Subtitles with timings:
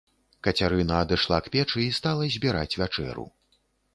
[0.45, 3.27] Кацярына адышла к печы і стала збіраць вячэру.